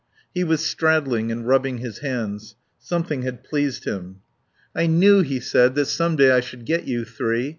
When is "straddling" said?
0.65-1.31